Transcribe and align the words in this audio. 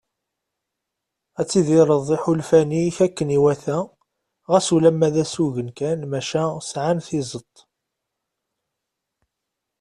Ad 1.39 1.47
tidireḍ 1.49 2.07
iḥulfan-ik 2.15 2.97
akken 3.05 3.33
iwata 3.37 3.79
ɣas 4.51 4.67
ulamma 4.75 5.09
d 5.13 5.15
asugen 5.23 5.69
kan 5.77 5.99
maca 6.11 6.43
sɛan 6.71 6.97
tizeḍt. 7.07 7.55